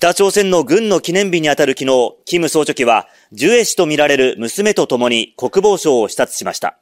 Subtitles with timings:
[0.00, 6.78] 北朝鮮の軍の記念日にあたる昨日、キム総書記は、ジュエ氏とみられる娘と共に国防省を視察しました。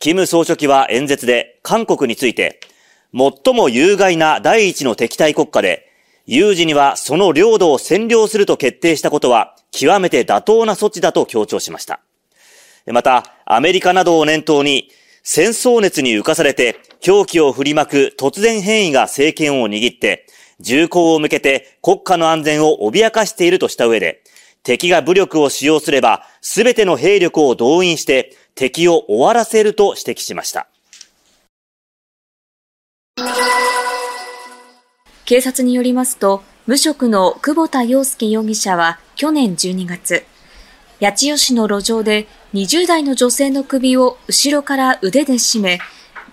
[0.00, 2.58] キム総書記は演説で、韓国について、
[3.14, 5.88] 最も有害な第一の敵対国家で、
[6.26, 12.00] 有事にはその領土を占領すると決定したことは、極めて妥当な措置だと強調しました。
[12.86, 14.90] また、アメリカなどを念頭に、
[15.22, 20.26] 戦争熱に浮かされて、狂気を振りまく突然変異が政権を握って、
[20.60, 24.22] 銃口を向けて国家の安全を脅かしているとした上で、
[24.62, 30.68] 敵が武力を使用すれば、すべての兵力を動員して敵を終わらせると指摘しました。
[35.24, 40.24] 警察によりますと、無職の久保田洋介容疑者は去年12月、
[41.00, 45.78] 八千代市の路上で20代の女性の首を後ろから腕で絞め、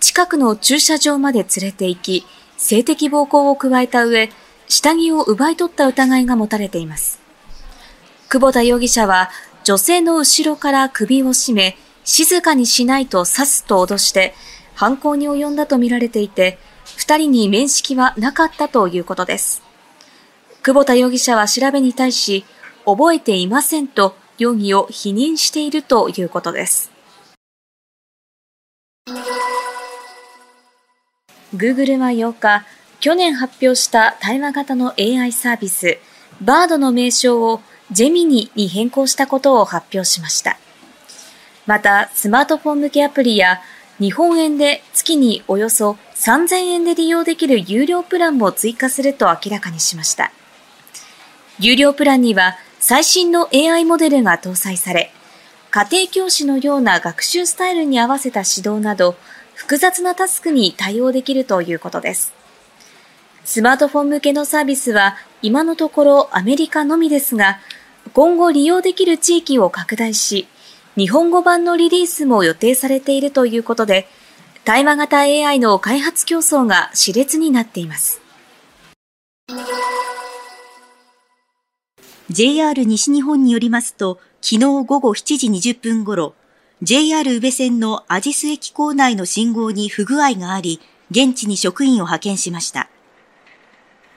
[0.00, 2.26] 近くの駐車場まで連れて行き、
[2.64, 4.30] 性的暴行を加えた上、
[4.68, 7.20] 下着を奪い取った疑いが持たれています。
[8.30, 9.30] 久保田容疑者は、
[9.64, 14.34] 女性の後ろから首を絞め、静かにしないと刺すと脅して、
[14.74, 16.58] 犯行に及んだとみられていて、
[16.96, 19.62] 二人に面識はなかったということです。
[20.62, 22.46] 久保田容疑者は調べに対し、
[22.86, 26.93] 覚えていませんと容疑を否認しているということです。
[31.54, 32.66] Google は8日、
[32.98, 35.98] 去年発表した対話型の AI サービス、
[36.40, 37.60] バードの名称を
[37.92, 40.58] ジェミニに変更したことを発表しました。
[41.66, 43.60] また、スマートフォン向けアプリや
[44.00, 50.32] 日本円で月におよそ3000円で利用できる有料プランも追加すると明らかにしました。
[51.60, 55.12] 有料プランには最新の AI モデルが搭載され、
[55.70, 59.16] 家庭教師のような学習スタイルに合わせた指導など、
[59.54, 62.32] 複雑なタスクに対応できるということです。
[63.44, 67.58] スマートフォン向けのサービスは今のところアメリカのみですが、
[68.12, 70.48] 今後利用できる地域を拡大し、
[70.96, 74.08] 日本語版のリリースも予定されているということで、
[74.64, 78.22] 対話型 AI の開発競争が熾烈になっています。
[82.30, 86.34] JR 西日本によりますと、昨日午後7時20分頃、
[86.82, 90.80] JR 宇部線のアジス駅構内の信号に不具合があり、
[91.10, 92.88] 現地に職員を派遣しました。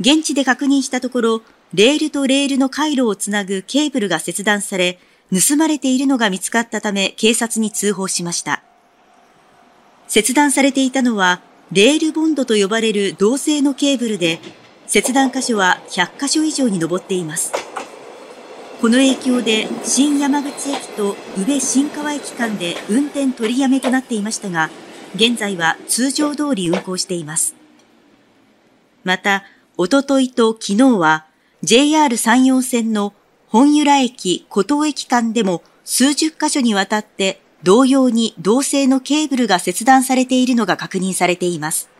[0.00, 4.98] 現地で確認したところ、レールとレールの回路をつなぐケーブルが切断され、
[5.32, 8.64] 盗まれているのが見つかったため警察に通報しました。
[10.08, 11.40] 切断されていたのは、
[11.70, 14.40] レールボンドと呼ばれる銅製のケーブルで、
[14.88, 17.52] 切断箇所は100箇所以上に上っています。
[18.80, 24.70] この影響で新山口駅と宇部新川駅間で運転取りやめとなっていましたが、
[25.14, 27.54] 現在は通常通り運行しています。
[29.04, 29.44] また、
[29.76, 31.26] おとといと昨日は
[31.62, 33.12] JR 山陽線の
[33.48, 41.90] 本由良駅古東駅間でも数十箇所にわたって同様に同性のケーブルが切断されているのが確認されています。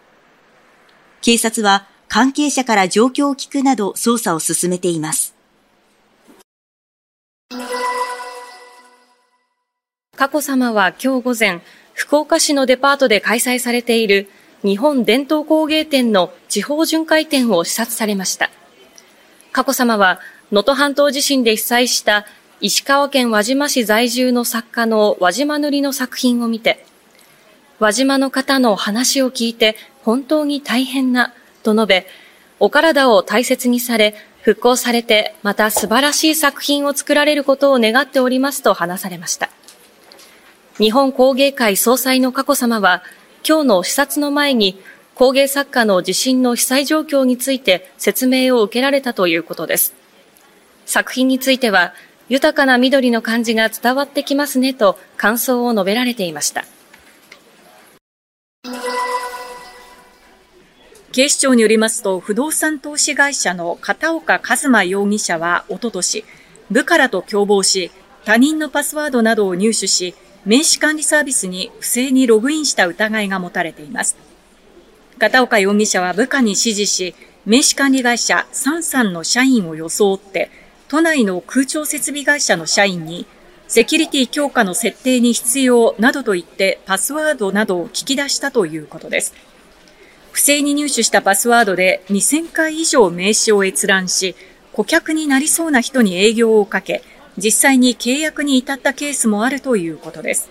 [1.20, 5.39] 警察は関係者から状況を聞くなど捜査を進めています。
[10.20, 11.62] 佳子さまは今日午前、
[11.94, 14.28] 福岡市のデパートで開催されている
[14.62, 18.50] 日本伝統工芸展の地方巡回展を視察されました。
[19.50, 20.20] 佳子さまは、
[20.52, 22.24] 能登半島地震で被災した
[22.60, 26.86] 石川県輪島市在住の作家の輪島塗の作品を見て、
[27.80, 31.34] 輪島の方の話を聞いて本当に大変な、
[31.64, 32.06] と述べ、
[32.60, 39.48] お体を大切にされ、復興されて、また素晴らしい作品を作られることを願っておりますと話されました。
[40.78, 43.02] 日本工芸会総裁の佳子さまは、
[43.46, 44.78] 今日の視察の前に、
[45.14, 49.94] 工芸作家の地震の被災状況について説明を受けられたということです。
[50.84, 51.94] 作品については、
[52.28, 56.64] 豊かな緑の感じが伝わってきますねと感想を述べられていました。
[61.12, 66.24] 警視庁によりますと、不動産投資会社の片岡一馬容疑者はおととし、
[66.70, 67.90] 部下らと共謀し、
[68.24, 70.14] 他人のパスワードなどを入手し、
[70.44, 74.16] 名刺管理サービスに不正にログインした疑いが持たれています。
[75.18, 77.14] 片岡容疑者は部下に指示し、
[77.44, 80.48] 名刺管理会社サンサンの社員を装って、
[80.86, 83.26] 都内の空調設備会社の社員に、
[83.66, 89.34] セキュリティ強化の設定に必要などと言ってパスワードなどを聞き出したということです。
[90.32, 94.34] 不正に入手したパスワードで2000回以上名刺を閲覧し、
[94.72, 97.02] 顧客になりそうな人に営業をかけ、
[97.36, 100.48] 実際に契約に至ったケースもあるということです。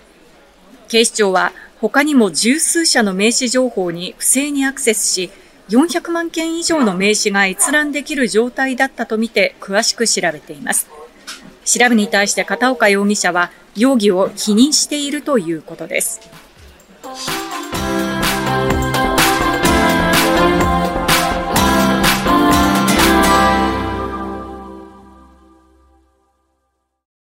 [0.88, 5.30] 警視庁は他にも十数社の名刺情報に不正にアクセスし、
[5.70, 10.88] 400万件以上の名刺が閲覧できる状態だったとみて詳しく調べています。
[11.64, 16.20] 調べに対して片岡容疑者は容疑を否認しているということです。